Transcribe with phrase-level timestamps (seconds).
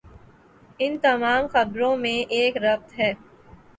[0.79, 3.11] ان تمام خبروں میں ایک ربط ہے۔